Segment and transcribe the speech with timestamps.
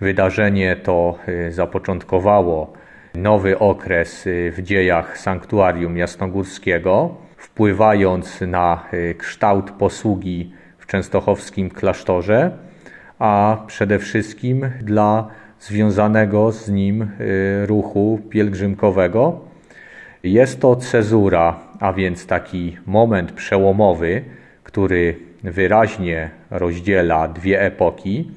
[0.01, 2.73] Wydarzenie to y, zapoczątkowało
[3.15, 12.51] nowy okres y, w dziejach sanktuarium jasnogórskiego, wpływając na y, kształt posługi w częstochowskim klasztorze
[13.21, 15.29] a przede wszystkim dla
[15.61, 19.41] związanego z nim y, ruchu pielgrzymkowego.
[20.23, 24.23] Jest to cezura, a więc taki moment przełomowy,
[24.65, 28.31] który wyraźnie rozdziela dwie epoki.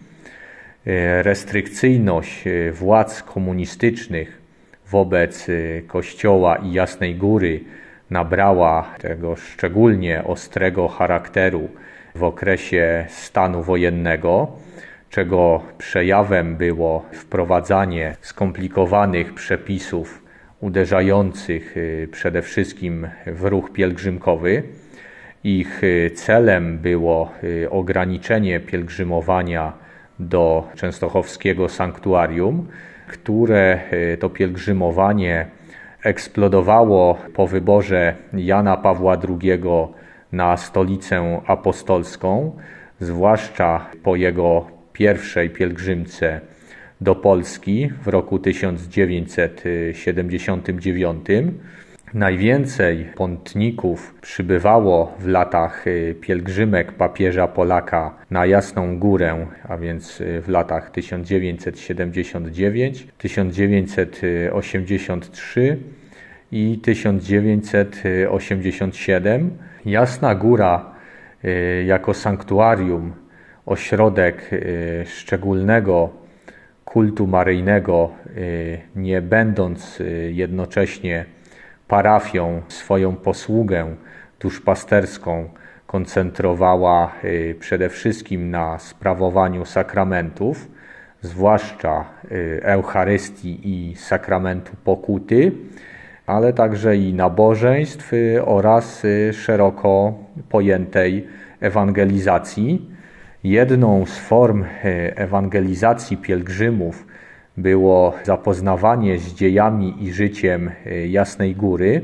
[0.87, 4.41] Y, restrykcyjność y, władz komunistycznych
[4.89, 5.47] wobec
[5.87, 7.59] Kościoła i Jasnej Góry
[8.09, 11.69] nabrała tego szczególnie ostrego charakteru
[12.15, 14.47] w okresie stanu wojennego
[15.13, 20.23] czego przejawem było wprowadzanie skomplikowanych przepisów
[20.59, 24.63] uderzających y, przede wszystkim w ruch pielgrzymkowy.
[25.43, 29.73] Ich y, celem było y, ograniczenie pielgrzymowania
[30.19, 32.67] do częstochowskiego sanktuarium,
[33.07, 33.79] które
[34.19, 35.45] to pielgrzymowanie
[36.03, 39.59] eksplodowało po wyborze Jana Pawła II
[40.33, 42.57] na stolicę apostolską,
[42.99, 46.41] zwłaszcza po jego pierwszej pielgrzymce
[47.01, 51.25] do Polski w roku 1979.
[52.13, 60.41] Najwięcej pątników przybywało w latach y, pielgrzymek papieża Polaka na Jasną Górę, a więc y,
[60.41, 65.77] w latach 1979, 1983
[66.53, 69.57] i 1987.
[69.85, 70.85] Jasna Góra
[71.45, 73.13] y, jako sanktuarium
[73.65, 76.09] ośrodek y, szczególnego
[76.85, 79.99] kultu maryjnego, y, nie będąc
[80.31, 81.25] jednocześnie
[81.87, 83.95] parafią, swoją posługę
[84.39, 85.49] duszpasterską
[85.87, 87.11] koncentrowała
[87.59, 90.67] przede wszystkim na sprawowaniu sakramentów,
[91.21, 92.05] zwłaszcza
[92.61, 95.51] Eucharystii i sakramentu pokuty,
[96.25, 98.11] ale także i nabożeństw
[98.45, 100.13] oraz szeroko
[100.49, 101.27] pojętej
[101.59, 102.89] ewangelizacji.
[103.43, 104.67] Jedną z form e,
[105.17, 107.07] ewangelizacji pielgrzymów
[107.57, 110.71] było zapoznawanie z dziejami i życiem
[111.09, 112.01] Jasnej Góry,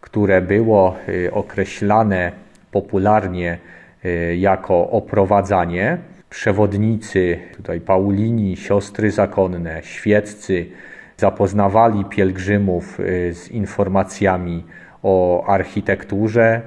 [0.00, 0.96] które było
[1.32, 2.32] określane
[2.70, 3.58] popularnie
[4.36, 5.98] jako oprowadzanie.
[6.30, 10.66] Przewodnicy, tutaj Paulini, siostry zakonne, świeccy,
[11.16, 12.98] zapoznawali pielgrzymów
[13.32, 14.64] z informacjami
[15.02, 16.60] o architekturze,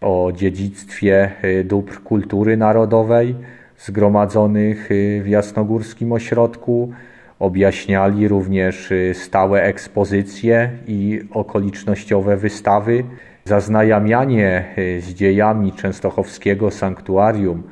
[0.00, 1.30] o dziedzictwie
[1.64, 3.34] dóbr kultury narodowej,
[3.78, 6.92] zgromadzonych y, w Jasnogórskim Ośrodku.
[7.38, 13.04] Objaśniali również y, stałe ekspozycje i okolicznościowe wystawy.
[13.44, 17.62] Zaznajamianie y, z dziejami Częstochowskiego Sanktuarium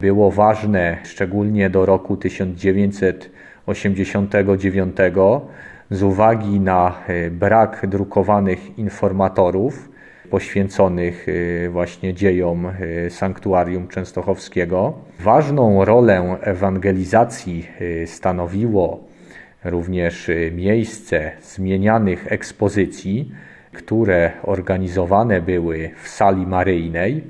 [0.00, 4.96] było ważne szczególnie do roku 1989
[5.90, 6.94] z uwagi na
[7.30, 9.88] brak drukowanych informatorów
[10.30, 14.92] poświęconych y, właśnie dziejom y, sanktuarium częstochowskiego.
[15.20, 17.68] Ważną rolę ewangelizacji
[18.06, 19.04] stanowiło
[19.64, 23.32] również miejsce zmienianych ekspozycji,
[23.72, 27.24] które organizowane były w sali maryjnej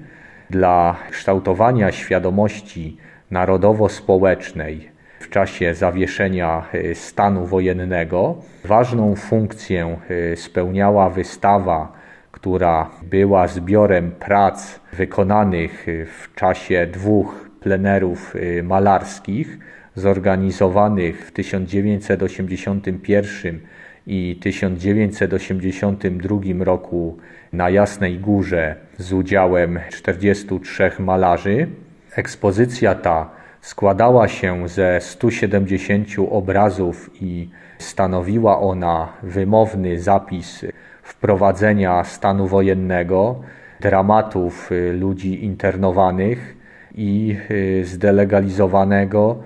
[0.50, 2.96] dla kształtowania świadomości
[3.30, 8.34] narodowo-społecznej w czasie zawieszenia stanu wojennego.
[8.64, 9.98] Ważną funkcję
[10.36, 11.98] spełniała wystawa
[12.38, 19.58] która była zbiorem prac wykonanych w czasie dwóch plenerów malarskich
[19.94, 23.60] zorganizowanych w 1981
[24.06, 27.16] i 1982 roku
[27.52, 31.68] na Jasnej Górze z udziałem 43 malarzy.
[32.16, 33.30] Ekspozycja ta
[33.68, 37.48] składała się ze 170 obrazów i
[37.78, 40.64] stanowiła ona wymowny zapis
[41.02, 43.40] wprowadzenia stanu wojennego,
[43.80, 46.56] dramatów y, ludzi internowanych
[46.94, 49.36] i y, zdelegalizowanego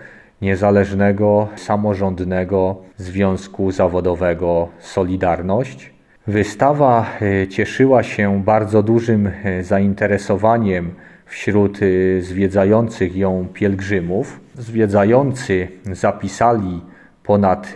[0.43, 5.93] niezależnego, samorządnego związku zawodowego Solidarność.
[6.27, 9.31] Wystawa e, cieszyła się bardzo dużym
[9.61, 10.95] zainteresowaniem
[11.33, 14.41] wśród e, zwiedzających ją pielgrzymów.
[14.55, 16.81] Zwiedzający zapisali
[17.23, 17.75] ponad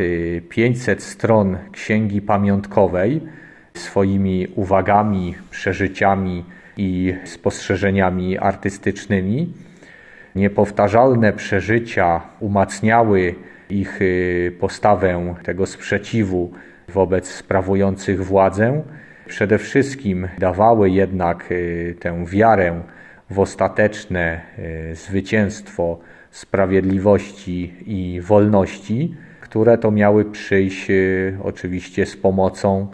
[0.48, 3.20] 500 stron księgi pamiątkowej
[3.74, 6.44] swoimi uwagami, przeżyciami
[6.76, 9.52] i spostrzeżeniami artystycznymi.
[10.34, 13.34] Niepowtarzalne przeżycia umacniały
[13.70, 14.00] ich
[14.60, 16.52] postawę tego sprzeciwu
[16.88, 18.82] wobec sprawujących władzę.
[19.26, 22.82] Przede wszystkim dawały jednak y, tę wiarę
[23.30, 25.98] w ostateczne y, zwycięstwo
[26.30, 32.86] sprawiedliwości i wolności, które to miały przyjść y, oczywiście z pomocą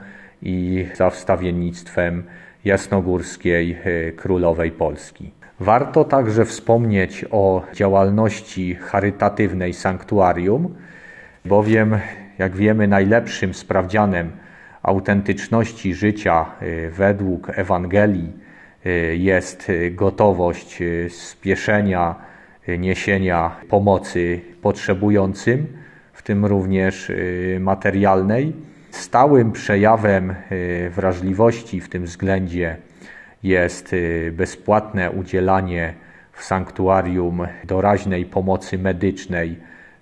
[0.43, 2.23] i za wstawiennictwem
[2.65, 3.79] jasnogórskiej
[4.17, 5.31] królowej Polski.
[5.61, 10.75] Warto także wspomnieć o działalności charytatywnej sanktuarium,
[11.45, 11.99] bowiem
[12.39, 14.31] jak wiemy, najlepszym sprawdzianem
[14.83, 16.47] autentyczności życia
[16.91, 18.42] według Ewangelii
[19.15, 22.15] jest y, gotowość spieszenia,
[22.79, 25.67] niesienia pomocy potrzebującym,
[26.13, 27.13] w tym również
[27.61, 28.53] materialnej.
[28.91, 30.35] Stałym przejawem
[30.91, 32.77] wrażliwości w tym względzie
[33.43, 33.95] jest
[34.33, 35.95] bezpłatne udzielanie
[36.33, 39.57] w sanktuarium doraźnej pomocy medycznej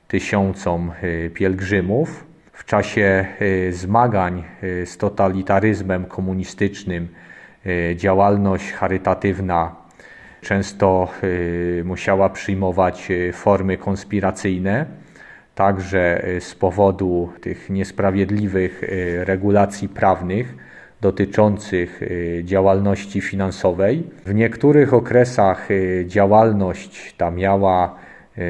[0.09, 0.93] tysiącom
[1.35, 2.31] pielgrzymów
[2.61, 7.30] w czasie y, zmagań y, z totalitaryzmem komunistycznym y,
[7.95, 9.77] działalność charytatywna
[10.41, 11.09] często
[11.85, 14.87] musiała przyjmować formy konspiracyjne,
[15.55, 18.83] także z powodu tych niesprawiedliwych
[19.25, 20.55] regulacji prawnych
[21.01, 22.01] dotyczących
[22.43, 24.03] działalności finansowej.
[24.27, 25.69] W niektórych okresach
[26.07, 27.95] działalność ta miała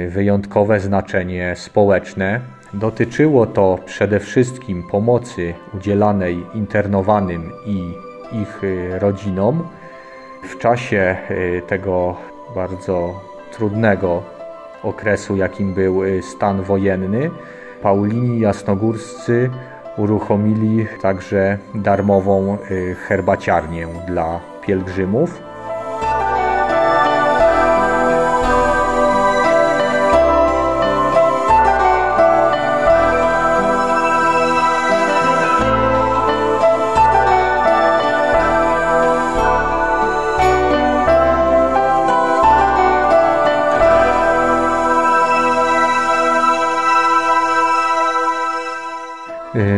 [0.08, 2.40] wyjątkowe znaczenie społeczne.
[2.74, 9.68] Dotyczyło to przede wszystkim pomocy udzielanej internowanym i ich y, rodzinom
[10.42, 12.16] w czasie y, tego
[12.54, 13.20] bardzo
[13.52, 14.22] trudnego
[14.82, 17.30] okresu, jakim był y, stan wojenny.
[17.82, 19.50] Paulini Jasnogórscy
[19.96, 22.58] uruchomili także darmową
[23.08, 25.49] herbaciarnię dla pielgrzymów.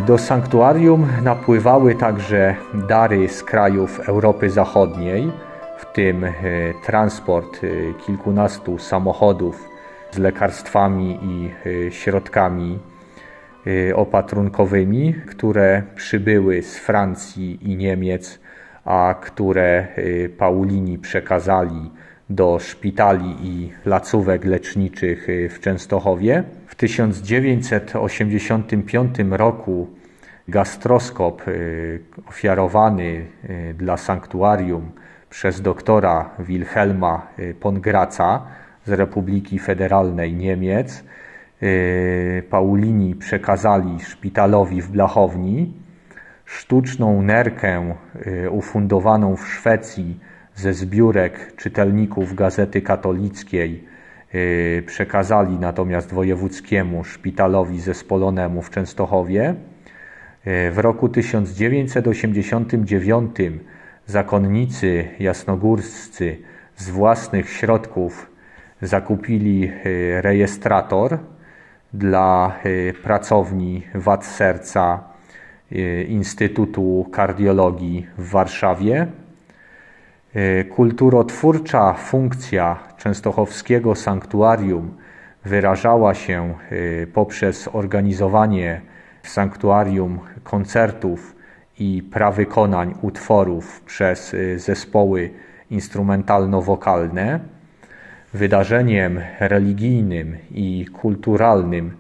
[0.07, 5.33] Do sanktuarium napływały także dary z krajów Europy Zachodniej,
[5.79, 6.33] w tym y,
[6.85, 9.69] transport y, kilkunastu samochodów
[10.11, 11.51] z lekarstwami i
[11.91, 12.79] środkami
[13.95, 18.41] opatrunkowymi, które przybyły z Francji i Niemiec,
[18.85, 19.87] a które
[20.39, 21.91] Paulini przekazali
[22.35, 26.45] do szpitali i placówek leczniczych w Częstochowie.
[26.67, 29.89] W 1985 roku
[30.49, 34.91] gastroskop y, ofiarowany y, dla sanktuarium
[35.31, 38.43] przez doktora Wilhelma y, Pongraca
[38.87, 41.05] z Republiki Federalnej Niemiec
[42.51, 45.73] Paulini przekazali szpitalowi w Blachowni
[46.45, 47.95] sztuczną nerkę
[48.51, 50.19] ufundowaną w Szwecji
[50.55, 53.85] ze zbiórek czytelników Gazety Katolickiej
[54.35, 59.51] y, przekazali natomiast wojewódzkiemu szpitalowi zespolonemu w Częstochowie.
[59.51, 59.55] Y,
[60.71, 63.37] w roku 1989
[64.07, 66.39] zakonnicy jasnogórscy
[66.77, 68.31] z własnych środków
[68.83, 69.71] zakupili y,
[70.23, 71.19] rejestrator
[71.95, 72.59] dla
[73.03, 75.05] pracowni wad serca
[76.09, 79.07] Instytutu Kardiologii w Warszawie.
[80.35, 84.97] E, kulturotwórcza funkcja częstochowskiego sanktuarium
[85.45, 88.81] wyrażała się e, poprzez organizowanie
[89.23, 91.37] w sanktuarium koncertów
[91.79, 95.31] i prawykonań utworów przez e, zespoły
[95.71, 97.41] instrumentalno-wokalne.
[98.35, 101.97] Wydarzeniem religijnym i kulturalnym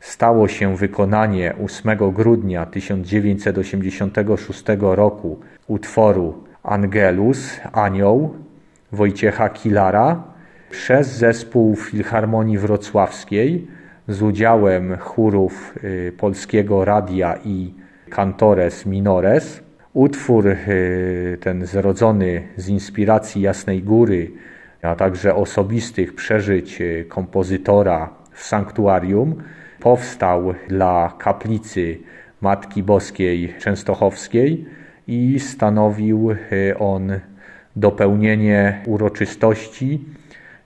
[0.00, 8.34] stało się wykonanie 8 grudnia 1986 roku utworu Angelus, Anioł
[8.92, 10.22] Wojciecha Kilara
[10.70, 13.66] przez zespół Filharmonii Wrocławskiej
[14.08, 17.74] z udziałem chórów y, Polskiego Radia i
[18.10, 19.62] Cantores Minores.
[19.92, 24.30] Utwór y, ten zrodzony z inspiracji Jasnej Góry,
[24.82, 29.34] a także osobistych przeżyć y, kompozytora w sanktuarium
[29.80, 31.98] powstał dla kaplicy
[32.40, 34.66] Matki Boskiej Częstochowskiej
[35.06, 37.20] i stanowił e, on
[37.76, 40.04] dopełnienie uroczystości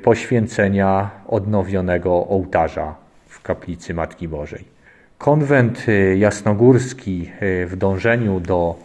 [0.03, 2.95] poświęcenia odnowionego ołtarza
[3.27, 4.65] w kaplicy Matki Bożej.
[5.19, 8.77] Konwent e, jasnogórski e, w dążeniu do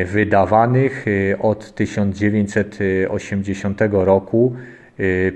[0.07, 1.05] wydawanych
[1.39, 4.57] od 1980 roku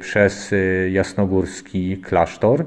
[0.00, 0.54] przez
[0.90, 2.64] jasnogórski klasztor.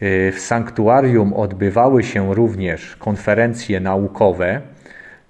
[0.00, 4.60] W sanktuarium odbywały się również konferencje naukowe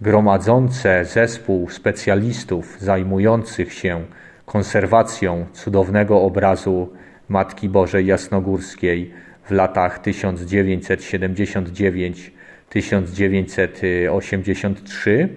[0.00, 4.04] gromadzące zespół specjalistów zajmujących się
[4.46, 6.92] konserwacją cudownego obrazu
[7.28, 9.12] Matki Bożej Jasnogórskiej
[9.44, 12.32] w latach 1979
[12.68, 15.28] 1983.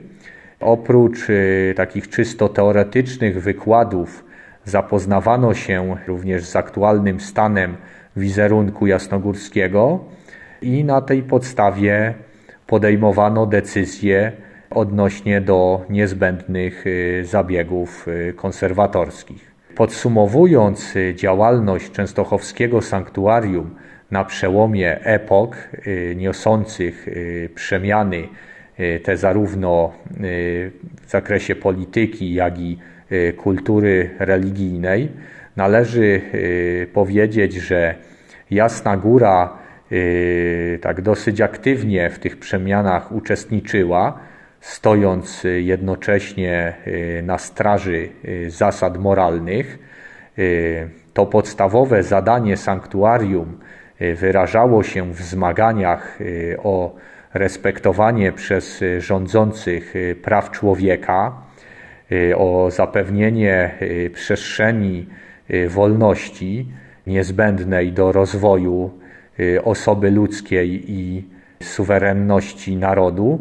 [0.59, 4.25] Oprócz y, takich czysto teoretycznych wykładów
[4.65, 7.77] zapoznawano się również z aktualnym stanem
[8.15, 9.99] wizerunku jasnogórskiego
[10.61, 12.13] i na tej podstawie
[12.67, 14.31] podejmowano decyzje
[14.69, 19.55] odnośnie do niezbędnych y, zabiegów y, konserwatorskich.
[19.75, 23.75] Podsumowując działalność Częstochowskiego Sanktuarium
[24.11, 25.55] na przełomie epok
[25.87, 28.27] y, niosących y, przemiany,
[28.79, 29.93] y, te zarówno
[31.05, 32.77] w zakresie polityki, jak i
[33.37, 35.11] kultury religijnej,
[35.55, 36.21] należy
[36.93, 37.95] powiedzieć, że
[38.51, 39.57] Jasna Góra
[40.81, 44.19] tak dosyć aktywnie w tych przemianach uczestniczyła,
[44.59, 46.73] stojąc jednocześnie
[47.23, 48.09] na straży
[48.47, 49.79] zasad moralnych.
[51.13, 53.57] To podstawowe zadanie sanktuarium
[54.01, 56.95] Y, wyrażało się w zmaganiach y, o
[57.33, 61.41] respektowanie przez rządzących y, praw człowieka,
[62.35, 63.71] o zapewnienie
[64.13, 65.05] przestrzeni
[65.69, 66.67] wolności
[67.07, 68.91] niezbędnej do rozwoju
[69.63, 71.23] osoby ludzkiej i
[71.63, 73.39] suwerenności narodu.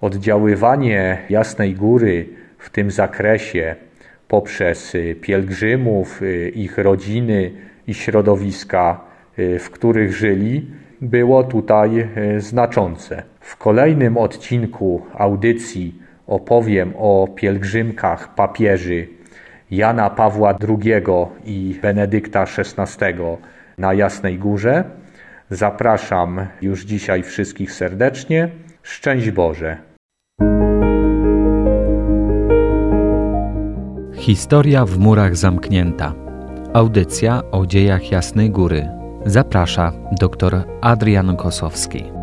[0.00, 2.28] Oddziaływanie Jasnej Góry
[2.58, 3.76] w tym zakresie
[4.28, 6.20] poprzez pielgrzymów,
[6.54, 7.50] ich rodziny
[7.86, 9.00] i środowiska
[9.38, 10.66] Y, w których żyli,
[11.00, 13.22] było tutaj y, znaczące.
[13.40, 15.94] W kolejnym odcinku audycji
[16.26, 19.08] opowiem o pielgrzymkach papieży
[19.70, 20.92] Jana Pawła II
[21.44, 23.14] i Benedykta XVI
[23.78, 24.84] na Jasnej Górze.
[25.50, 28.48] Zapraszam już dzisiaj wszystkich serdecznie.
[28.82, 29.76] Szczęść Boże.
[34.14, 36.14] Historia w murach zamknięta.
[36.72, 38.88] Audycja o dziejach Jasnej Góry.
[39.26, 42.13] Zaprasza dr Adrian Kosowski.